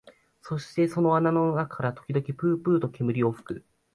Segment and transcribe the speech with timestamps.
[0.41, 3.65] そうしてその穴の中から時々ぷうぷうと煙を吹く